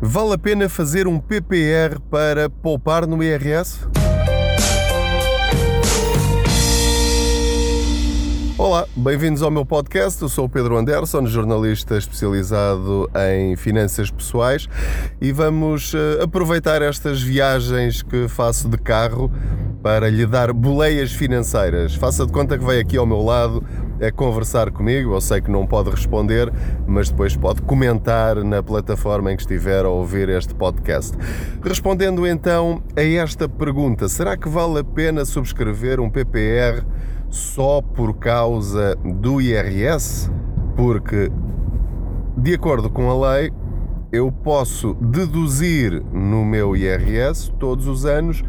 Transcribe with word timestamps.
Vale 0.00 0.34
a 0.34 0.38
pena 0.38 0.68
fazer 0.68 1.08
um 1.08 1.18
PPR 1.18 1.98
para 2.08 2.48
poupar 2.48 3.04
no 3.04 3.20
IRS? 3.20 3.80
Olá, 8.56 8.86
bem-vindos 8.94 9.42
ao 9.42 9.50
meu 9.50 9.66
podcast. 9.66 10.22
Eu 10.22 10.28
sou 10.28 10.44
o 10.44 10.48
Pedro 10.48 10.76
Anderson, 10.76 11.26
jornalista 11.26 11.98
especializado 11.98 13.10
em 13.32 13.56
finanças 13.56 14.08
pessoais 14.08 14.68
e 15.20 15.32
vamos 15.32 15.92
uh, 15.94 16.22
aproveitar 16.22 16.80
estas 16.80 17.20
viagens 17.20 18.00
que 18.00 18.28
faço 18.28 18.68
de 18.68 18.78
carro 18.78 19.32
para 19.82 20.08
lhe 20.08 20.26
dar 20.26 20.52
boleias 20.52 21.12
financeiras. 21.12 21.96
Faça 21.96 22.24
de 22.24 22.32
conta 22.32 22.56
que 22.56 22.64
vai 22.64 22.78
aqui 22.78 22.96
ao 22.96 23.06
meu 23.06 23.22
lado 23.22 23.64
a 24.00 24.12
conversar 24.12 24.70
comigo. 24.70 25.14
Eu 25.14 25.20
sei 25.20 25.40
que 25.40 25.50
não 25.50 25.66
pode 25.66 25.90
responder, 25.90 26.52
mas 26.86 27.10
depois 27.10 27.36
pode 27.36 27.62
comentar 27.62 28.36
na 28.44 28.62
plataforma 28.62 29.32
em 29.32 29.36
que 29.36 29.42
estiver 29.42 29.84
a 29.84 29.88
ouvir 29.88 30.28
este 30.28 30.54
podcast. 30.54 31.16
Respondendo 31.62 32.26
então 32.26 32.82
a 32.96 33.02
esta 33.02 33.48
pergunta: 33.48 34.08
será 34.08 34.36
que 34.36 34.48
vale 34.48 34.80
a 34.80 34.84
pena 34.84 35.24
subscrever 35.24 36.00
um 36.00 36.10
PPR 36.10 36.84
só 37.30 37.82
por 37.82 38.18
causa 38.18 38.96
do 39.04 39.40
IRS? 39.40 40.30
Porque, 40.76 41.30
de 42.36 42.54
acordo 42.54 42.88
com 42.88 43.10
a 43.10 43.34
lei, 43.34 43.52
eu 44.12 44.32
posso 44.32 44.94
deduzir 44.94 46.02
no 46.12 46.44
meu 46.44 46.76
IRS 46.76 47.52
todos 47.58 47.86
os 47.86 48.06
anos 48.06 48.42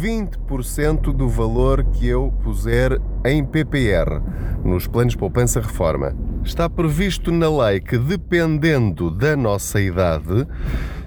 20% 0.00 1.12
do 1.12 1.28
valor 1.28 1.84
que 1.84 2.06
eu 2.06 2.32
puser 2.42 3.00
em 3.24 3.44
PPR, 3.44 4.20
nos 4.64 4.86
planos 4.86 5.14
poupança 5.14 5.60
reforma. 5.60 6.14
Está 6.44 6.68
previsto 6.68 7.30
na 7.30 7.48
lei 7.48 7.80
que, 7.80 7.98
dependendo 7.98 9.10
da 9.10 9.36
nossa 9.36 9.80
idade, 9.80 10.46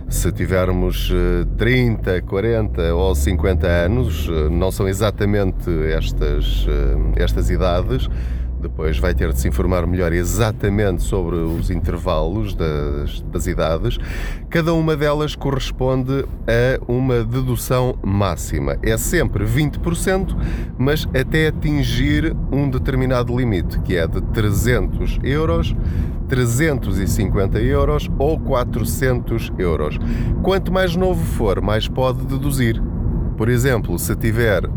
se 0.08 0.32
tivermos 0.32 1.12
30, 1.58 2.12
eh, 2.12 2.22
40 2.22 2.94
ou 2.94 3.16
50 3.16 3.68
anos, 3.68 4.30
eh, 4.30 4.50
não 4.50 4.72
são 4.72 4.88
exatamente 4.88 5.70
estas, 5.92 6.66
eh, 6.68 7.24
estas 7.24 7.50
idades, 7.50 8.08
depois 8.66 8.98
vai 8.98 9.14
ter 9.14 9.32
de 9.32 9.40
se 9.40 9.48
informar 9.48 9.86
melhor 9.86 10.12
exatamente 10.12 11.04
sobre 11.04 11.36
os 11.36 11.70
intervalos 11.70 12.56
das, 12.56 13.22
das 13.22 13.46
idades. 13.46 14.00
Cada 14.50 14.74
uma 14.74 14.96
delas 14.96 15.36
corresponde 15.36 16.26
a 16.48 16.92
uma 16.92 17.24
dedução 17.24 17.96
máxima. 18.04 18.78
É 18.82 18.98
sempre 18.98 19.46
20%, 19.46 20.36
mas 20.78 21.08
até 21.14 21.48
atingir 21.48 22.36
um 22.52 22.68
determinado 22.70 23.38
limite, 23.38 23.80
que 23.82 23.96
é 23.96 24.08
de 24.08 24.22
300 24.22 25.20
euros 25.24 25.76
350 26.28 27.60
euros 27.60 28.10
ou 28.18 28.40
400 28.40 29.54
euros. 29.60 30.00
Quanto 30.42 30.74
mais 30.74 30.96
novo 30.96 31.24
for, 31.24 31.62
mais 31.62 31.88
pode 31.88 32.26
deduzir. 32.26 32.82
Por 33.38 33.48
exemplo, 33.48 34.00
se 34.00 34.16
tiver 34.16 34.68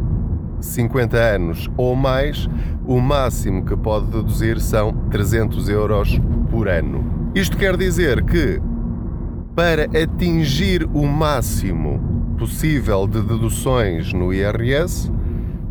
50 0.60 1.16
anos 1.16 1.70
ou 1.76 1.94
mais, 1.94 2.48
o 2.86 3.00
máximo 3.00 3.64
que 3.64 3.76
pode 3.76 4.06
deduzir 4.06 4.60
são 4.60 4.92
300 5.10 5.68
euros 5.68 6.20
por 6.50 6.68
ano. 6.68 7.30
Isto 7.34 7.56
quer 7.56 7.76
dizer 7.76 8.24
que, 8.24 8.60
para 9.54 9.84
atingir 9.84 10.88
o 10.92 11.06
máximo 11.06 12.00
possível 12.38 13.06
de 13.06 13.20
deduções 13.20 14.12
no 14.12 14.32
IRS, 14.32 15.12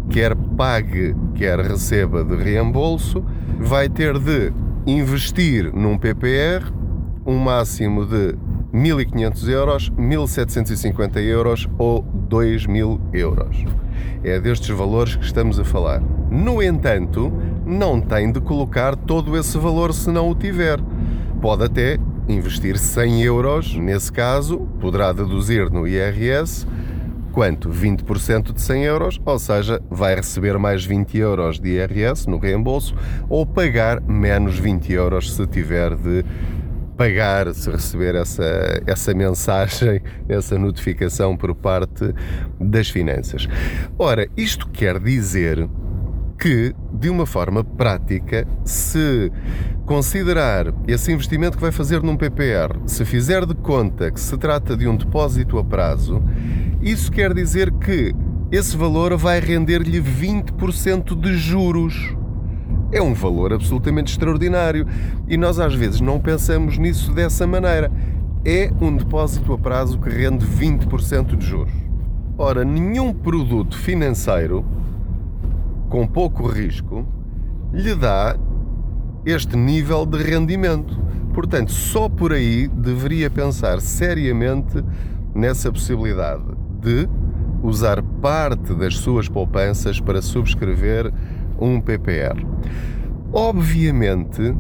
quer 0.10 0.36
pague, 0.36 1.16
quer 1.36 1.60
receba 1.60 2.24
de 2.24 2.36
reembolso, 2.36 3.24
vai 3.60 3.90
ter 3.90 4.18
de 4.20 4.54
investir 4.86 5.74
num 5.74 5.98
PPR 5.98 6.72
um 7.26 7.38
máximo 7.38 8.06
de 8.06 8.36
1.500 8.74 9.50
euros, 9.50 9.92
1.750 9.92 11.18
euros 11.18 11.68
ou 11.78 12.04
2.000 12.30 13.00
euros. 13.14 13.66
É 14.24 14.40
destes 14.40 14.70
valores 14.70 15.16
que 15.16 15.26
estamos 15.26 15.60
a 15.60 15.64
falar. 15.64 16.02
No 16.30 16.62
entanto, 16.62 17.32
não 17.66 18.02
tem 18.02 18.32
de 18.32 18.40
colocar 18.42 18.96
todo 18.96 19.38
esse 19.38 19.58
valor 19.58 19.94
se 19.94 20.10
não 20.10 20.30
o 20.30 20.36
tiver. 20.36 20.80
Pode 21.42 21.64
até 21.64 21.98
investir 22.28 22.78
100 22.78 23.24
euros, 23.24 23.76
nesse 23.76 24.12
caso, 24.12 24.60
poderá 24.80 25.14
deduzir 25.14 25.72
no 25.72 25.88
IRS 25.88 26.68
quanto? 27.38 27.70
20% 27.70 28.52
de 28.52 28.60
100 28.60 28.84
euros, 28.86 29.22
ou 29.24 29.38
seja, 29.38 29.80
vai 29.92 30.16
receber 30.16 30.58
mais 30.58 30.84
20 30.84 31.20
euros 31.20 31.60
de 31.60 31.70
IRS 31.70 32.28
no 32.28 32.40
reembolso 32.40 32.96
ou 33.30 33.46
pagar 33.46 34.02
menos 34.02 34.58
20 34.58 34.92
euros 34.94 35.36
se 35.36 35.46
tiver 35.46 35.96
de 35.96 36.26
pagar 36.98 37.54
se 37.54 37.70
receber 37.70 38.16
essa, 38.16 38.82
essa 38.88 39.14
mensagem, 39.14 40.02
essa 40.28 40.58
notificação 40.58 41.38
por 41.38 41.54
parte 41.54 42.14
das 42.60 42.90
finanças. 42.90 43.48
Ora, 43.98 44.28
isto 44.36 44.68
quer 44.70 45.00
dizer 45.00 45.70
que, 46.40 46.74
de 46.94 47.10
uma 47.10 47.26
forma 47.26 47.64
prática, 47.64 48.48
se 48.66 49.32
considerar 49.86 50.74
esse 50.88 51.12
investimento 51.12 51.58
que 51.58 51.62
vai 51.62 51.72
fazer 51.72 52.02
num 52.02 52.18
PPR, 52.18 52.78
se 52.86 53.06
fizer 53.06 53.46
de 53.46 53.56
conta 53.56 54.12
que 54.12 54.20
se 54.20 54.38
trata 54.38 54.76
de 54.76 54.88
um 54.88 54.98
depósito 54.98 55.58
a 55.58 55.64
prazo, 55.64 56.22
isso 56.82 57.12
quer 57.12 57.34
dizer 57.34 57.72
que 57.72 58.14
esse 58.52 58.76
valor 58.76 59.16
vai 59.18 59.40
render-lhe 59.40 60.02
20% 60.02 61.20
de 61.20 61.38
juros 61.38 62.17
é 62.92 63.02
um 63.02 63.14
valor 63.14 63.54
absolutamente 63.54 64.12
extraordinário 64.12 64.88
e 65.28 65.38
nós 65.38 65.60
às 65.60 65.74
vezes 65.74 66.02
não 66.02 66.20
pensamos 66.20 66.78
nisso 66.78 67.12
dessa 67.12 67.46
maneira. 67.46 67.92
É 68.46 68.72
um 68.80 68.96
depósito 68.96 69.52
a 69.54 69.58
prazo 69.58 70.00
que 70.00 70.10
rende 70.10 70.46
20% 70.46 71.36
de 71.36 71.46
juros. 71.46 71.74
Ora, 72.38 72.64
nenhum 72.64 73.14
produto 73.14 73.76
financeiro 73.78 74.64
com 75.90 76.08
pouco 76.08 76.48
risco 76.48 77.06
lhe 77.74 77.96
dá 77.96 78.38
este 79.26 79.58
nível 79.58 80.06
de 80.06 80.22
rendimento. 80.22 80.98
Portanto, 81.34 81.72
só 81.72 82.08
por 82.08 82.32
aí 82.32 82.68
deveria 82.68 83.30
pensar 83.30 83.82
seriamente 83.82 84.84
nessa 85.36 85.72
possibilidade 85.72 86.44
de 86.80 87.08
usar 87.62 88.02
parte 88.22 88.74
das 88.74 88.98
suas 88.98 89.28
poupanças 89.28 90.00
para 90.00 90.22
subscrever 90.22 91.12
um 91.60 91.80
PPR. 91.82 92.46
Obviamente 93.32 94.56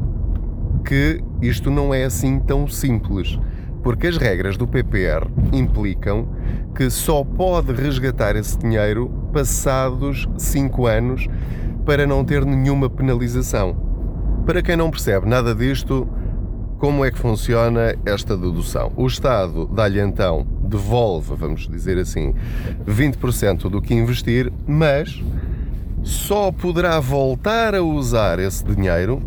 que 0.85 1.21
isto 1.41 1.69
não 1.69 1.93
é 1.93 2.03
assim 2.05 2.39
tão 2.39 2.67
simples, 2.67 3.39
porque 3.83 4.07
as 4.07 4.17
regras 4.17 4.57
do 4.57 4.67
PPR 4.67 5.27
implicam 5.51 6.27
que 6.75 6.89
só 6.89 7.23
pode 7.23 7.73
resgatar 7.73 8.35
esse 8.35 8.57
dinheiro 8.57 9.09
passados 9.33 10.27
5 10.37 10.85
anos 10.85 11.27
para 11.85 12.05
não 12.05 12.23
ter 12.23 12.45
nenhuma 12.45 12.89
penalização. 12.89 13.75
Para 14.45 14.61
quem 14.61 14.75
não 14.75 14.91
percebe 14.91 15.27
nada 15.27 15.53
disto, 15.55 16.07
como 16.77 17.03
é 17.03 17.11
que 17.11 17.17
funciona 17.17 17.95
esta 18.05 18.37
dedução? 18.37 18.91
O 18.95 19.07
Estado 19.07 19.65
dá-lhe 19.67 19.99
então, 19.99 20.45
devolve, 20.63 21.33
vamos 21.35 21.67
dizer 21.67 21.97
assim, 21.97 22.33
20% 22.85 23.69
do 23.69 23.81
que 23.81 23.93
investir, 23.93 24.51
mas 24.67 25.23
só 26.07 26.51
poderá 26.51 26.99
voltar 26.99 27.75
a 27.75 27.81
usar 27.81 28.39
esse 28.39 28.63
dinheiro 28.63 29.21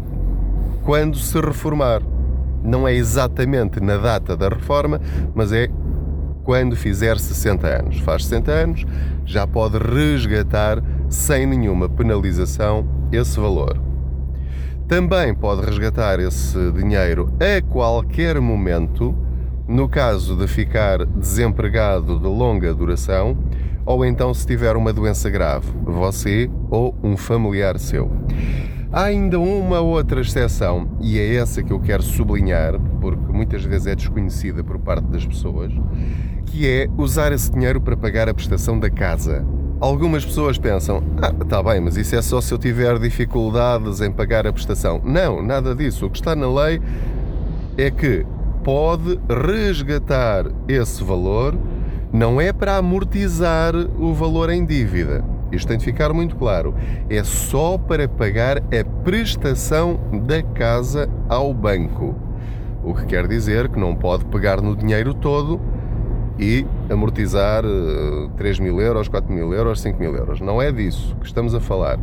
quando 0.83 1.17
se 1.19 1.39
reformar. 1.39 2.01
Não 2.65 2.89
é 2.89 2.95
exatamente 2.95 3.81
na 3.81 3.97
data 3.99 4.37
da 4.37 4.49
reforma, 4.49 5.01
mas 5.35 5.53
é 5.53 5.69
quando 6.43 6.75
fizer 6.75 7.19
60 7.19 7.67
anos. 7.67 7.99
Faz 8.01 8.25
60 8.25 8.51
anos, 8.51 8.87
já 9.27 9.47
pode 9.47 9.79
resgatar 9.79 10.83
sem 11.09 11.47
nenhuma 11.47 11.89
penalização 11.89 12.87
esse 13.13 13.39
valor. 13.39 13.79
Também 14.89 15.35
pode 15.35 15.65
resgatar 15.65 16.19
esse 16.19 16.73
dinheiro 16.73 17.33
a 17.39 17.63
qualquer 17.63 18.41
momento, 18.41 19.15
no 19.69 19.89
caso 19.89 20.35
de 20.35 20.49
ficar 20.49 21.05
desempregado 21.05 22.19
de 22.19 22.27
longa 22.27 22.75
duração 22.75 23.37
ou 23.85 24.05
então 24.05 24.33
se 24.33 24.47
tiver 24.47 24.77
uma 24.77 24.93
doença 24.93 25.29
grave, 25.31 25.67
você 25.85 26.51
ou 26.71 26.95
um 27.03 27.17
familiar 27.17 27.79
seu. 27.79 28.11
Há 28.93 29.05
ainda 29.05 29.39
uma 29.39 29.81
outra 29.81 30.21
exceção, 30.21 30.89
e 31.01 31.17
é 31.17 31.37
essa 31.37 31.63
que 31.63 31.73
eu 31.73 31.79
quero 31.79 32.03
sublinhar, 32.03 32.79
porque 33.01 33.33
muitas 33.33 33.65
vezes 33.65 33.87
é 33.87 33.95
desconhecida 33.95 34.65
por 34.65 34.81
parte 34.81 35.05
das 35.05 35.25
pessoas, 35.25 35.73
que 36.47 36.69
é 36.69 36.89
usar 36.99 37.31
esse 37.33 37.53
dinheiro 37.53 37.81
para 37.81 37.97
pagar 37.97 38.29
a 38.29 38.35
prestação 38.35 38.79
da 38.81 38.91
casa. 38.91 39.47
Algumas 39.81 40.25
pessoas 40.25 40.59
pensam, 40.59 41.03
ah, 41.23 41.33
está 41.41 41.63
bem, 41.63 41.81
mas 41.81 41.97
isso 41.97 42.17
é 42.17 42.21
só 42.21 42.41
se 42.41 42.53
eu 42.53 42.59
tiver 42.59 42.99
dificuldades 42.99 44.01
em 44.01 44.11
pagar 44.11 44.45
a 44.47 44.53
prestação. 44.53 45.01
Não, 45.05 45.41
nada 45.41 45.75
disso. 45.75 46.07
O 46.07 46.11
que 46.11 46.19
está 46.19 46.35
na 46.35 46.53
lei 46.53 46.83
é 47.79 47.91
que 47.91 48.27
pode 48.65 49.19
resgatar 49.29 50.47
esse 50.69 51.03
valor 51.03 51.57
não 52.13 52.41
é 52.41 52.53
para 52.53 52.77
amortizar 52.77 53.75
o 53.77 54.13
valor 54.13 54.51
em 54.51 54.65
dívida. 54.65 55.25
Isto 55.53 55.69
tem 55.69 55.79
de 55.79 55.85
ficar 55.85 56.13
muito 56.13 56.37
claro. 56.37 56.75
É 57.09 57.23
só 57.25 57.77
para 57.77 58.09
pagar 58.09 58.59
a 58.59 59.03
prestação 59.05 59.99
da 60.27 60.43
casa 60.43 61.09
ao 61.29 61.53
banco. 61.53 62.15
O 62.83 62.95
que 62.95 63.07
quer 63.07 63.27
dizer 63.27 63.69
que 63.69 63.79
não 63.79 63.95
pode 63.95 64.25
pegar 64.27 64.61
no 64.61 64.77
dinheiro 64.77 65.13
todo 65.13 65.61
e 66.39 66.67
amortizar 66.89 67.63
3 68.37 68.59
eh, 68.59 68.63
mil 68.63 68.81
euros, 68.81 69.09
4 69.09 69.33
mil 69.33 69.53
euros, 69.53 69.81
5 69.81 69.99
mil 69.99 70.15
euros. 70.17 70.41
Não 70.41 70.63
é 70.63 70.73
disso 70.73 71.15
que 71.21 71.27
estamos 71.27 71.55
a 71.55 71.61
falar. 71.61 71.99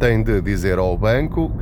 Tem 0.00 0.22
de 0.22 0.40
dizer 0.40 0.78
ao 0.78 0.96
banco: 0.96 1.52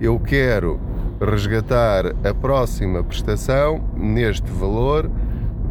eu 0.00 0.18
quero 0.20 0.78
resgatar 1.20 2.06
a 2.24 2.34
próxima 2.34 3.02
prestação 3.02 3.82
neste 3.96 4.50
valor 4.50 5.10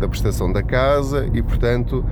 da 0.02 0.08
prestação 0.08 0.52
da 0.52 0.62
casa 0.62 1.30
e, 1.34 1.42
portanto, 1.42 2.04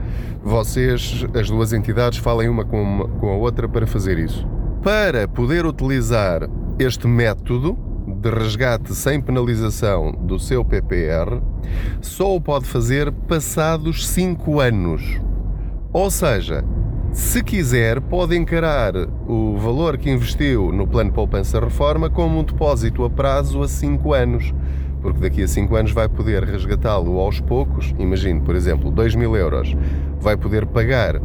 vocês, 0.43 1.25
as 1.33 1.49
duas 1.49 1.73
entidades, 1.73 2.19
falem 2.19 2.47
uma 2.47 2.63
com, 2.63 2.81
uma 2.81 3.07
com 3.07 3.29
a 3.29 3.35
outra 3.35 3.67
para 3.67 3.85
fazer 3.85 4.17
isso. 4.17 4.47
Para 4.81 5.27
poder 5.27 5.65
utilizar 5.65 6.49
este 6.77 7.07
método 7.07 7.77
de 8.07 8.29
resgate 8.29 8.95
sem 8.95 9.19
penalização 9.19 10.11
do 10.11 10.39
seu 10.39 10.63
PPR, 10.63 11.41
só 12.01 12.35
o 12.35 12.41
pode 12.41 12.65
fazer 12.65 13.11
passados 13.11 14.07
5 14.07 14.59
anos. 14.59 15.19
Ou 15.91 16.09
seja, 16.09 16.63
se 17.11 17.43
quiser, 17.43 17.99
pode 18.01 18.37
encarar 18.37 18.93
o 19.27 19.57
valor 19.57 19.97
que 19.97 20.09
investiu 20.09 20.71
no 20.71 20.87
plano 20.87 21.11
poupança 21.11 21.59
reforma 21.59 22.09
como 22.09 22.39
um 22.39 22.43
depósito 22.43 23.03
a 23.03 23.09
prazo 23.09 23.61
a 23.61 23.67
5 23.67 24.13
anos, 24.13 24.53
porque 25.01 25.19
daqui 25.19 25.43
a 25.43 25.47
5 25.47 25.75
anos 25.75 25.91
vai 25.91 26.07
poder 26.07 26.43
resgatá-lo 26.43 27.19
aos 27.19 27.39
poucos. 27.39 27.93
Imagine, 27.97 28.41
por 28.41 28.55
exemplo, 28.55 28.91
2 28.91 29.15
mil 29.15 29.35
euros, 29.35 29.75
vai 30.19 30.35
poder 30.37 30.65
pagar 30.65 31.21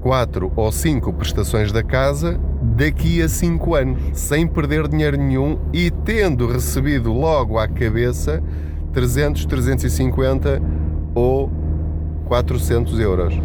4 0.00 0.52
ou 0.54 0.70
5 0.70 1.12
prestações 1.12 1.72
da 1.72 1.82
casa 1.82 2.38
daqui 2.62 3.22
a 3.22 3.28
5 3.28 3.74
anos, 3.74 4.02
sem 4.12 4.46
perder 4.46 4.88
dinheiro 4.88 5.16
nenhum 5.16 5.58
e 5.72 5.90
tendo 5.90 6.46
recebido 6.46 7.12
logo 7.12 7.58
à 7.58 7.66
cabeça 7.66 8.42
300, 8.92 9.46
350 9.46 10.62
ou 11.14 11.50
400 12.26 12.98
euros 13.00 13.40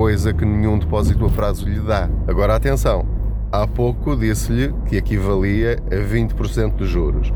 coisa 0.00 0.32
que 0.32 0.44
nenhum 0.44 0.78
depósito 0.78 1.26
a 1.26 1.28
prazo 1.28 1.68
lhe 1.68 1.80
dá. 1.80 2.08
Agora 2.26 2.54
atenção, 2.56 3.04
há 3.52 3.66
pouco 3.66 4.16
disse-lhe 4.16 4.72
que 4.86 4.96
equivalia 4.96 5.78
a 5.90 5.96
20% 5.96 6.76
de 6.76 6.86
juros. 6.86 7.32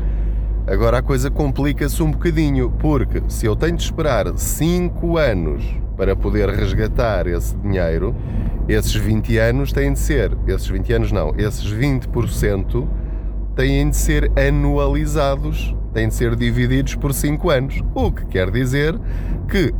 Agora 0.67 0.97
a 0.97 1.01
coisa 1.03 1.29
complica-se 1.29 2.01
um 2.01 2.09
bocadinho, 2.09 2.71
porque 2.79 3.21
se 3.27 3.45
eu 3.45 3.55
tenho 3.55 3.77
de 3.77 3.83
esperar 3.83 4.35
5 4.35 5.15
anos 5.15 5.63
para 5.95 6.15
poder 6.15 6.49
resgatar 6.49 7.27
esse 7.27 7.55
dinheiro, 7.57 8.15
esses 8.67 8.95
20 8.95 9.37
anos 9.37 9.71
têm 9.71 9.93
de 9.93 9.99
ser, 9.99 10.35
esses 10.47 10.67
20 10.67 10.93
anos 10.93 11.11
não, 11.11 11.35
esses 11.37 11.71
20% 11.71 12.87
têm 13.55 13.91
de 13.91 13.95
ser 13.95 14.31
anualizados, 14.35 15.75
têm 15.93 16.07
de 16.07 16.15
ser 16.15 16.35
divididos 16.35 16.95
por 16.95 17.13
5 17.13 17.47
anos. 17.51 17.83
O 17.93 18.11
que 18.11 18.25
quer 18.25 18.49
dizer 18.49 18.99
que 19.47 19.71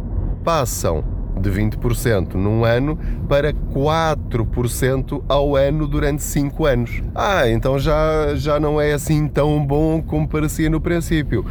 passam 0.44 1.04
de 1.40 1.50
20% 1.50 2.36
num 2.36 2.64
ano 2.64 2.98
para 3.28 3.54
4% 3.54 5.24
ao 5.28 5.56
ano 5.56 5.88
durante 5.88 6.24
5 6.24 6.66
anos. 6.66 7.02
Ah, 7.14 7.50
então 7.50 7.78
já, 7.78 8.36
já 8.36 8.60
não 8.60 8.80
é 8.80 8.94
assim 8.94 9.28
tão 9.28 9.66
bom 9.66 10.02
como 10.02 10.28
parecia 10.28 10.70
no 10.70 10.80
princípio. 10.80 11.46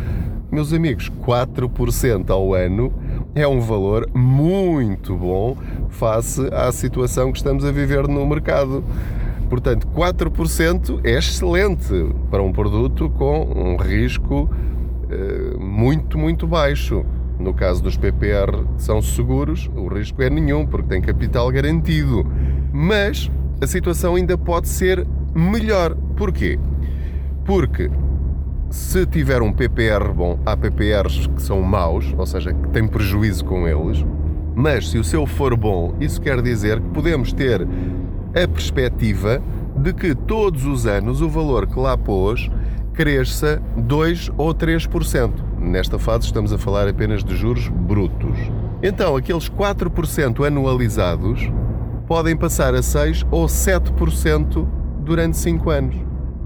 Meus 0.51 0.73
amigos, 0.73 1.11
4% 1.27 2.31
ao 2.31 2.55
ano 2.55 2.93
é 3.35 3.47
um 3.47 3.61
valor 3.61 4.09
muito 4.15 5.17
bom 5.17 5.57
face 5.89 6.41
à 6.53 6.71
situação 6.71 7.33
que 7.33 7.39
estamos 7.39 7.65
a 7.65 7.73
viver 7.73 8.07
no 8.07 8.25
mercado. 8.25 8.85
Portanto, 9.49 9.87
4% 9.89 11.01
é 11.05 11.19
excelente 11.19 11.93
para 12.31 12.43
um 12.43 12.53
produto 12.53 13.11
com 13.11 13.43
um 13.43 13.77
risco 13.77 14.49
uh, 14.49 15.61
muito, 15.61 16.17
muito 16.17 16.47
baixo. 16.47 17.05
No 17.45 17.53
caso 17.53 17.83
dos 17.83 17.95
PPR 17.95 18.65
são 18.79 19.03
seguros, 19.03 19.71
o 19.77 19.87
risco 19.87 20.23
é 20.23 20.31
nenhum, 20.31 20.65
porque 20.65 20.89
tem 20.89 21.03
capital 21.03 21.51
garantido. 21.53 22.25
Mas 22.73 23.31
a 23.61 23.67
situação 23.67 24.15
ainda 24.15 24.39
pode 24.39 24.67
ser 24.67 25.07
melhor. 25.35 25.95
Porquê? 26.17 26.59
Porque 27.45 27.91
se 28.71 29.05
tiver 29.05 29.43
um 29.43 29.53
PPR 29.53 30.11
bom, 30.17 30.39
há 30.47 30.57
PPRs 30.57 31.27
que 31.27 31.43
são 31.43 31.61
maus, 31.61 32.15
ou 32.17 32.25
seja, 32.25 32.55
que 32.55 32.69
têm 32.71 32.89
prejuízo 32.89 33.45
com 33.45 33.69
eles, 33.69 34.03
mas 34.55 34.89
se 34.89 34.97
o 34.97 35.05
seu 35.05 35.27
for 35.27 35.55
bom, 35.55 35.95
isso 36.01 36.23
quer 36.23 36.41
dizer 36.41 36.81
que 36.81 36.89
podemos 36.89 37.31
ter 37.35 37.61
a 37.61 38.49
perspectiva 38.49 39.43
de 39.77 39.93
que 39.93 40.15
todos 40.15 40.65
os 40.65 40.87
anos 40.87 41.21
o 41.21 41.29
valor 41.29 41.67
que 41.67 41.79
lá 41.79 41.95
pôs 41.95 42.51
cresça 42.95 43.61
2 43.77 44.31
ou 44.39 44.55
3%. 44.55 45.53
Nesta 45.65 45.99
fase 45.99 46.27
estamos 46.27 46.53
a 46.53 46.59
falar 46.59 46.87
apenas 46.87 47.25
de 47.25 47.35
juros 47.35 47.69
brutos. 47.69 48.39
Então, 48.83 49.17
aqueles 49.17 49.49
4% 49.49 50.47
anualizados 50.47 51.51
podem 52.07 52.37
passar 52.37 52.75
a 52.75 52.83
6 52.83 53.25
ou 53.31 53.47
7% 53.47 54.69
durante 55.01 55.39
5 55.39 55.71
anos. 55.71 55.97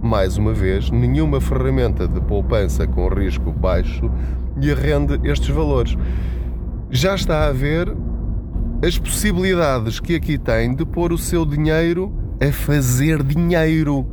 Mais 0.00 0.38
uma 0.38 0.54
vez, 0.54 0.88
nenhuma 0.90 1.40
ferramenta 1.40 2.06
de 2.06 2.20
poupança 2.20 2.86
com 2.86 3.08
risco 3.08 3.50
baixo 3.50 4.08
lhe 4.56 4.72
rende 4.72 5.18
estes 5.28 5.48
valores. 5.48 5.96
Já 6.88 7.16
está 7.16 7.48
a 7.48 7.52
ver 7.52 7.92
as 8.86 8.96
possibilidades 8.96 9.98
que 9.98 10.14
aqui 10.14 10.38
tem 10.38 10.76
de 10.76 10.86
pôr 10.86 11.12
o 11.12 11.18
seu 11.18 11.44
dinheiro 11.44 12.12
a 12.40 12.52
fazer 12.52 13.24
dinheiro. 13.24 14.06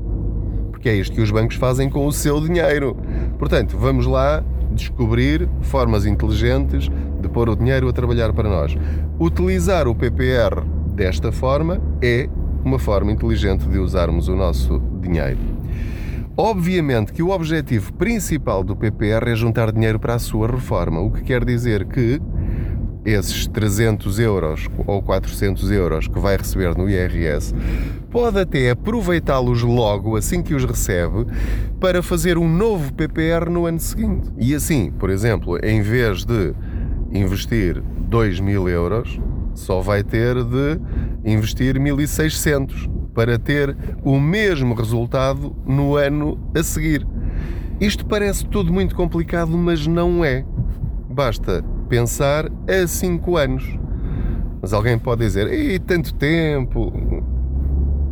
Porque 0.71 0.89
é 0.89 0.95
isto 0.95 1.15
que 1.15 1.21
os 1.21 1.29
bancos 1.29 1.57
fazem 1.57 1.91
com 1.91 2.07
o 2.07 2.11
seu 2.11 2.41
dinheiro. 2.41 2.97
Portanto, 3.37 3.77
vamos 3.77 4.07
lá 4.07 4.43
descobrir 4.75 5.49
formas 5.61 6.05
inteligentes 6.05 6.89
de 7.21 7.27
pôr 7.27 7.49
o 7.49 7.55
dinheiro 7.55 7.89
a 7.89 7.93
trabalhar 7.93 8.33
para 8.33 8.47
nós. 8.47 8.77
Utilizar 9.19 9.87
o 9.87 9.95
PPR 9.95 10.63
desta 10.93 11.31
forma 11.31 11.81
é 12.01 12.29
uma 12.63 12.77
forma 12.77 13.11
inteligente 13.11 13.67
de 13.67 13.79
usarmos 13.79 14.27
o 14.27 14.35
nosso 14.35 14.81
dinheiro. 15.01 15.39
Obviamente 16.37 17.13
que 17.13 17.23
o 17.23 17.29
objetivo 17.29 17.93
principal 17.93 18.63
do 18.63 18.75
PPR 18.75 19.29
é 19.29 19.35
juntar 19.35 19.71
dinheiro 19.71 19.97
para 19.97 20.15
a 20.15 20.19
sua 20.19 20.47
reforma, 20.47 20.99
o 20.99 21.09
que 21.09 21.23
quer 21.23 21.45
dizer 21.45 21.85
que 21.85 22.21
esses 23.05 23.45
300 23.47 24.19
euros 24.19 24.67
ou 24.85 25.01
400 25.01 25.71
euros 25.71 26.07
que 26.07 26.19
vai 26.19 26.35
receber 26.35 26.75
no 26.75 26.89
IRS, 26.89 27.53
pode 28.09 28.39
até 28.39 28.71
aproveitá-los 28.71 29.61
logo 29.61 30.17
assim 30.17 30.41
que 30.41 30.55
os 30.55 30.65
recebe 30.65 31.25
para 31.79 32.01
fazer 32.01 32.37
um 32.37 32.49
novo 32.49 32.91
PPR 32.93 33.49
no 33.49 33.65
ano 33.65 33.79
seguinte. 33.79 34.29
E 34.37 34.55
assim, 34.55 34.91
por 34.91 35.09
exemplo, 35.09 35.59
em 35.63 35.81
vez 35.81 36.25
de 36.25 36.53
investir 37.11 37.81
2 37.81 38.39
mil 38.39 38.67
euros, 38.67 39.19
só 39.53 39.81
vai 39.81 40.03
ter 40.03 40.35
de 40.43 40.79
investir 41.23 41.79
1600 41.79 42.89
para 43.13 43.39
ter 43.39 43.75
o 44.03 44.19
mesmo 44.19 44.73
resultado 44.73 45.55
no 45.65 45.95
ano 45.95 46.37
a 46.53 46.61
seguir. 46.61 47.07
Isto 47.79 48.05
parece 48.05 48.45
tudo 48.45 48.71
muito 48.71 48.95
complicado, 48.95 49.57
mas 49.57 49.85
não 49.87 50.23
é. 50.23 50.45
Basta 51.09 51.63
pensar 51.85 52.51
a 52.67 52.87
5 52.87 53.37
anos. 53.37 53.79
Mas 54.61 54.73
alguém 54.73 54.97
pode 54.97 55.23
dizer, 55.23 55.51
e 55.53 55.77
tanto 55.79 56.13
tempo. 56.13 56.91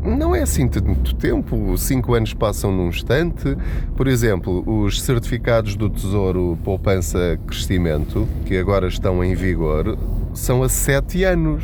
Não 0.06 0.36
é 0.36 0.42
assim 0.42 0.68
tanto 0.68 1.16
tempo, 1.16 1.78
5 1.78 2.14
anos 2.14 2.34
passam 2.34 2.72
num 2.72 2.90
instante. 2.90 3.58
Por 3.96 4.08
exemplo, 4.08 4.64
os 4.68 5.02
certificados 5.02 5.76
do 5.76 5.90
Tesouro 5.90 6.58
Poupança 6.64 7.40
Crescimento, 7.48 8.28
que 8.46 8.58
agora 8.58 8.88
estão 8.88 9.24
em 9.24 9.34
vigor, 9.34 9.98
são 10.34 10.62
a 10.62 10.70
7 10.70 11.24
anos. 11.24 11.64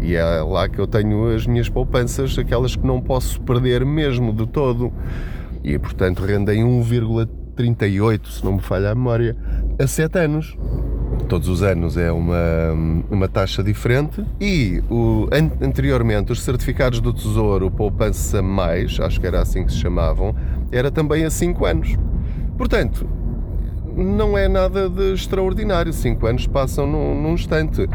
E 0.00 0.16
é 0.16 0.42
lá 0.42 0.68
que 0.68 0.80
eu 0.80 0.88
tenho 0.88 1.32
as 1.32 1.46
minhas 1.46 1.68
poupanças, 1.68 2.36
aquelas 2.36 2.74
que 2.74 2.84
não 2.84 3.00
posso 3.00 3.40
perder 3.42 3.84
mesmo 3.86 4.32
de 4.32 4.46
todo. 4.46 4.92
E 5.62 5.78
portanto 5.78 6.24
rendem 6.24 6.64
1,38, 7.56 8.26
se 8.26 8.44
não 8.44 8.54
me 8.54 8.60
falha 8.60 8.90
a 8.90 8.94
memória 8.94 9.36
a 9.78 9.86
7 9.86 10.18
anos. 10.18 10.56
Todos 11.28 11.48
os 11.48 11.62
anos 11.62 11.96
é 11.96 12.10
uma, 12.10 12.72
uma 13.10 13.28
taxa 13.28 13.62
diferente 13.62 14.24
e 14.40 14.82
o, 14.90 15.28
anteriormente 15.60 16.32
os 16.32 16.42
certificados 16.42 17.00
do 17.00 17.12
Tesouro 17.12 17.70
Poupança 17.70 18.42
Mais, 18.42 18.98
acho 18.98 19.20
que 19.20 19.26
era 19.26 19.40
assim 19.40 19.64
que 19.64 19.72
se 19.72 19.78
chamavam, 19.78 20.34
era 20.70 20.90
também 20.90 21.24
a 21.24 21.30
5 21.30 21.64
anos. 21.64 21.96
Portanto, 22.56 23.06
não 23.96 24.36
é 24.36 24.48
nada 24.48 24.88
de 24.88 25.12
extraordinário, 25.12 25.92
5 25.92 26.26
anos 26.26 26.46
passam 26.46 26.86
num, 26.86 27.22
num 27.22 27.34
instante. 27.34 27.88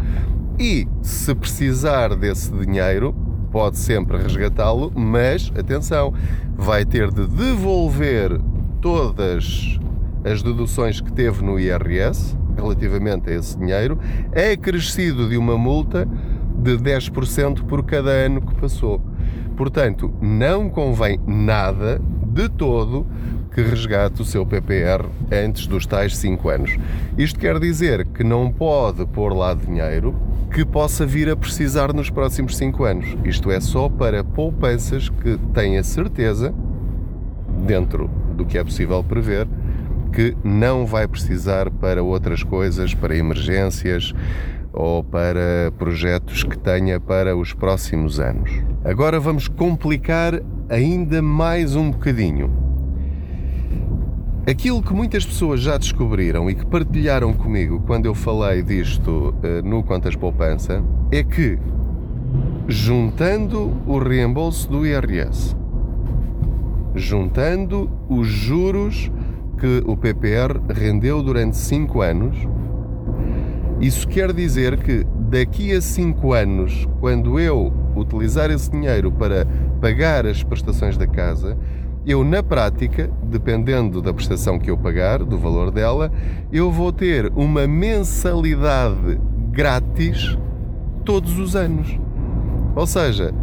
E 0.60 0.88
se 1.02 1.36
precisar 1.36 2.16
desse 2.16 2.52
dinheiro, 2.52 3.14
pode 3.52 3.78
sempre 3.78 4.18
resgatá-lo, 4.18 4.92
mas 4.96 5.52
atenção, 5.58 6.14
vai 6.56 6.86
ter 6.86 7.12
de 7.12 7.28
devolver 7.28 8.40
todas 8.82 9.80
as 10.24 10.42
deduções 10.42 11.00
que 11.00 11.12
teve 11.12 11.44
no 11.44 11.60
IRS 11.60 12.38
relativamente 12.58 13.30
a 13.30 13.34
esse 13.34 13.58
dinheiro, 13.58 14.00
é 14.32 14.52
acrescido 14.52 15.30
de 15.30 15.38
uma 15.38 15.58
multa 15.58 16.08
de 16.58 16.76
10% 16.78 17.64
por 17.64 17.86
cada 17.86 18.10
ano 18.10 18.42
que 18.42 18.56
passou. 18.56 19.00
Portanto, 19.56 20.12
não 20.22 20.70
convém 20.70 21.20
nada 21.26 22.02
de 22.26 22.50
todo 22.50 23.06
que 23.54 23.62
resgate 23.62 24.22
o 24.22 24.26
seu 24.26 24.46
PPR 24.46 25.06
antes 25.32 25.66
dos 25.66 25.86
tais 25.86 26.16
5 26.18 26.50
anos. 26.50 26.78
Isto 27.18 27.40
quer 27.40 27.60
dizer 27.60 28.06
que 28.08 28.24
não 28.24 28.52
pode 28.52 29.06
pôr 29.08 29.34
lá 29.34 29.54
dinheiro 29.54 30.16
que 30.54 30.64
possa 30.64 31.06
vir 31.06 31.30
a 31.30 31.36
precisar 31.36 31.94
nos 31.94 32.10
próximos 32.10 32.56
5 32.56 32.84
anos. 32.84 33.18
Isto 33.24 33.50
é 33.52 33.60
só 33.60 33.90
para 33.90 34.24
poupanças 34.24 35.10
que 35.10 35.38
tenha 35.54 35.84
certeza, 35.84 36.54
dentro 37.66 38.10
do 38.38 38.46
que 38.46 38.58
é 38.58 38.64
possível 38.64 39.04
prever, 39.04 39.48
que 40.14 40.38
não 40.44 40.86
vai 40.86 41.08
precisar 41.08 41.70
para 41.70 42.02
outras 42.02 42.44
coisas, 42.44 42.94
para 42.94 43.18
emergências 43.18 44.14
ou 44.72 45.04
para 45.04 45.74
projetos 45.78 46.44
que 46.44 46.58
tenha 46.58 47.00
para 47.00 47.36
os 47.36 47.52
próximos 47.52 48.20
anos. 48.20 48.52
Agora 48.86 49.20
vamos 49.20 49.48
complicar 49.48 50.40
ainda 50.70 51.22
mais 51.22 51.76
um 51.76 51.90
bocadinho. 51.90 52.68
Aquilo 54.50 54.82
que 54.82 54.94
muitas 54.94 55.26
pessoas 55.26 55.60
já 55.60 55.78
descobriram 55.78 56.50
e 56.50 56.56
que 56.56 56.66
partilharam 56.66 57.34
comigo 57.34 57.82
quando 57.86 58.06
eu 58.06 58.16
falei 58.16 58.64
disto 58.64 59.36
uh, 59.44 59.68
no 59.68 59.84
Contas 59.84 60.16
Poupança 60.16 60.82
é 61.12 61.22
que, 61.22 61.60
juntando 62.68 63.76
o 63.86 63.98
reembolso 63.98 64.70
do 64.70 64.86
IRS, 64.86 65.54
juntando 66.98 67.90
os 68.10 68.28
juros 68.28 69.12
que 69.60 69.84
o 69.86 69.96
PPR 69.96 70.60
rendeu 70.70 71.22
durante 71.24 71.58
5 71.58 72.02
anos, 72.02 72.38
isso 73.80 74.08
quer 74.08 74.34
dizer 74.34 74.78
que 74.78 75.06
daqui 75.30 75.74
a 75.74 75.82
5 75.82 76.34
anos, 76.34 76.88
quando 77.00 77.40
eu 77.40 77.72
utilizar 77.96 78.50
esse 78.52 78.70
dinheiro 78.72 79.12
para 79.12 79.48
pagar 79.82 80.26
as 80.26 80.44
prestações 80.44 80.98
da 80.98 81.08
casa, 81.08 81.58
eu 82.06 82.24
na 82.24 82.42
prática, 82.42 83.12
dependendo 83.24 84.02
da 84.02 84.14
prestação 84.14 84.58
que 84.58 84.72
eu 84.72 84.78
pagar, 84.78 85.24
do 85.24 85.38
valor 85.38 85.72
dela, 85.72 86.12
eu 86.52 86.72
vou 86.72 86.92
ter 86.92 87.32
uma 87.36 87.68
mensalidade 87.68 89.20
grátis 89.52 90.38
todos 91.04 91.38
os 91.38 91.56
anos. 91.56 92.00
Ou 92.76 92.88
seja, 92.88 93.34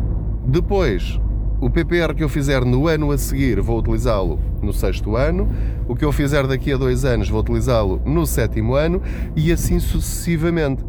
depois 0.46 1.20
o 1.64 1.70
PPR 1.70 2.14
que 2.14 2.22
eu 2.22 2.28
fizer 2.28 2.62
no 2.62 2.86
ano 2.88 3.10
a 3.10 3.16
seguir 3.16 3.58
vou 3.58 3.78
utilizá-lo 3.78 4.38
no 4.60 4.70
sexto 4.70 5.16
ano, 5.16 5.48
o 5.88 5.96
que 5.96 6.04
eu 6.04 6.12
fizer 6.12 6.46
daqui 6.46 6.70
a 6.70 6.76
dois 6.76 7.06
anos 7.06 7.30
vou 7.30 7.40
utilizá-lo 7.40 8.02
no 8.04 8.26
sétimo 8.26 8.74
ano 8.74 9.00
e 9.34 9.50
assim 9.50 9.80
sucessivamente. 9.80 10.84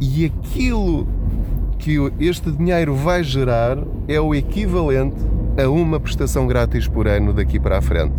E 0.00 0.24
aquilo 0.24 1.06
que 1.78 2.10
este 2.18 2.50
dinheiro 2.50 2.94
vai 2.94 3.22
gerar 3.22 3.76
é 4.08 4.18
o 4.18 4.34
equivalente 4.34 5.16
a 5.62 5.68
uma 5.68 6.00
prestação 6.00 6.46
grátis 6.46 6.88
por 6.88 7.06
ano 7.06 7.34
daqui 7.34 7.60
para 7.60 7.76
a 7.76 7.82
frente, 7.82 8.14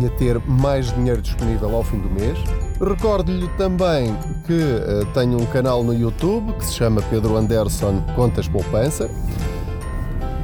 e 0.00 0.06
a 0.06 0.10
ter 0.10 0.38
mais 0.46 0.92
dinheiro 0.92 1.22
disponível 1.22 1.74
ao 1.74 1.82
fim 1.82 1.98
do 1.98 2.10
mês. 2.10 2.38
Recordo-lhe 2.80 3.48
também 3.56 4.14
que 4.46 4.52
uh, 4.52 5.06
tenho 5.14 5.40
um 5.40 5.46
canal 5.46 5.82
no 5.82 5.94
YouTube 5.94 6.52
que 6.54 6.66
se 6.66 6.74
chama 6.74 7.00
Pedro 7.02 7.36
Anderson 7.36 8.02
Contas 8.14 8.48
Poupança. 8.48 9.10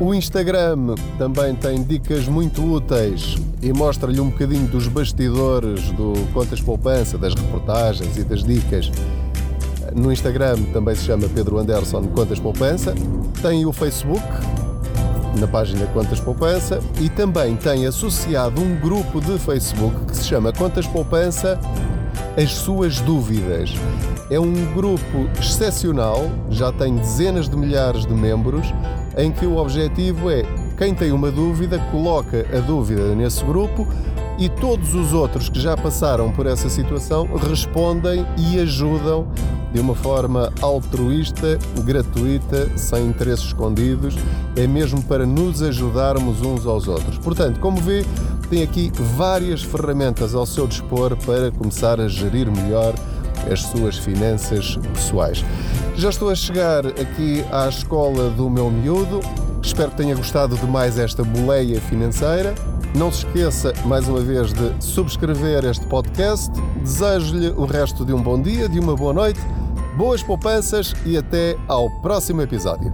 O 0.00 0.14
Instagram 0.14 0.94
também 1.18 1.54
tem 1.54 1.82
dicas 1.82 2.28
muito 2.28 2.64
úteis 2.64 3.36
e 3.62 3.72
mostra-lhe 3.72 4.20
um 4.20 4.30
bocadinho 4.30 4.66
dos 4.68 4.86
bastidores 4.88 5.90
do 5.92 6.12
Contas 6.32 6.60
Poupança, 6.60 7.18
das 7.18 7.34
reportagens 7.34 8.16
e 8.16 8.24
das 8.24 8.44
dicas. 8.44 8.90
No 9.94 10.12
Instagram 10.12 10.56
também 10.72 10.94
se 10.94 11.04
chama 11.04 11.28
Pedro 11.28 11.58
Anderson 11.58 12.02
Contas 12.08 12.38
Poupança. 12.38 12.94
Tem 13.42 13.64
o 13.66 13.72
Facebook, 13.72 14.22
na 15.38 15.46
página 15.46 15.86
Contas 15.86 16.20
Poupança 16.20 16.80
e 17.00 17.08
também 17.08 17.56
tem 17.56 17.86
associado 17.86 18.60
um 18.60 18.76
grupo 18.76 19.20
de 19.20 19.38
Facebook 19.38 20.06
que 20.06 20.16
se 20.16 20.24
chama 20.24 20.52
Contas 20.52 20.86
Poupança 20.86 21.58
As 22.36 22.52
Suas 22.52 23.00
Dúvidas. 23.00 23.72
É 24.30 24.38
um 24.38 24.52
grupo 24.74 25.28
excepcional, 25.40 26.30
já 26.50 26.70
tem 26.70 26.96
dezenas 26.96 27.48
de 27.48 27.56
milhares 27.56 28.04
de 28.04 28.12
membros, 28.12 28.72
em 29.16 29.32
que 29.32 29.46
o 29.46 29.56
objetivo 29.56 30.30
é 30.30 30.42
quem 30.78 30.94
tem 30.94 31.10
uma 31.10 31.30
dúvida 31.30 31.78
coloca 31.90 32.46
a 32.56 32.60
dúvida 32.60 33.14
nesse 33.14 33.44
grupo 33.44 33.86
e 34.38 34.48
todos 34.48 34.94
os 34.94 35.12
outros 35.12 35.48
que 35.48 35.60
já 35.60 35.76
passaram 35.76 36.30
por 36.30 36.46
essa 36.46 36.70
situação 36.70 37.28
respondem 37.36 38.24
e 38.36 38.60
ajudam 38.60 39.26
de 39.72 39.80
uma 39.80 39.96
forma 39.96 40.52
altruísta, 40.62 41.58
gratuita, 41.84 42.70
sem 42.78 43.06
interesses 43.06 43.46
escondidos, 43.46 44.16
é 44.56 44.66
mesmo 44.66 45.02
para 45.02 45.26
nos 45.26 45.60
ajudarmos 45.60 46.40
uns 46.40 46.64
aos 46.64 46.86
outros. 46.86 47.18
Portanto, 47.18 47.58
como 47.58 47.78
vê, 47.78 48.04
tem 48.48 48.62
aqui 48.62 48.90
várias 49.16 49.62
ferramentas 49.62 50.34
ao 50.34 50.46
seu 50.46 50.66
dispor 50.66 51.16
para 51.26 51.50
começar 51.50 52.00
a 52.00 52.08
gerir 52.08 52.48
melhor 52.50 52.94
as 53.50 53.62
suas 53.62 53.98
finanças 53.98 54.76
pessoais. 54.94 55.44
Já 55.96 56.10
estou 56.10 56.30
a 56.30 56.34
chegar 56.34 56.86
aqui 56.86 57.44
à 57.50 57.68
escola 57.68 58.30
do 58.30 58.48
meu 58.48 58.70
miúdo. 58.70 59.20
Espero 59.62 59.90
que 59.90 59.96
tenha 59.96 60.14
gostado 60.14 60.56
de 60.56 60.66
mais 60.66 60.98
esta 60.98 61.22
boleia 61.22 61.80
financeira. 61.80 62.54
Não 62.94 63.12
se 63.12 63.26
esqueça, 63.26 63.72
mais 63.84 64.08
uma 64.08 64.20
vez, 64.20 64.52
de 64.52 64.72
subscrever 64.80 65.64
este 65.64 65.86
podcast. 65.86 66.50
Desejo-lhe 66.80 67.48
o 67.50 67.64
resto 67.64 68.04
de 68.04 68.12
um 68.12 68.22
bom 68.22 68.40
dia, 68.40 68.68
de 68.68 68.78
uma 68.80 68.96
boa 68.96 69.12
noite, 69.12 69.40
boas 69.96 70.22
poupanças 70.22 70.94
e 71.04 71.16
até 71.16 71.56
ao 71.68 71.90
próximo 72.00 72.40
episódio. 72.42 72.92